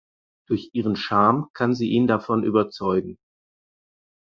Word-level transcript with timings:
Durch 0.47 0.71
ihren 0.73 0.95
Charme 0.95 1.51
kann 1.53 1.75
sie 1.75 1.89
ihn 1.91 2.07
davon 2.07 2.43
überzeugen. 2.43 3.19